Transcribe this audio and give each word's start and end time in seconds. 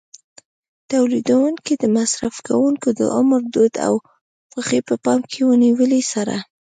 تولیدوونکي 0.91 1.73
د 1.77 1.83
مصرف 1.97 2.35
کوونکو 2.47 2.89
د 2.99 3.01
عمر، 3.17 3.41
دود 3.53 3.73
او 3.87 3.93
خوښۍ 4.51 4.81
په 4.89 4.95
پام 5.05 5.19
کې 5.31 5.39
نیولو 5.63 6.01
سره. 6.13 6.35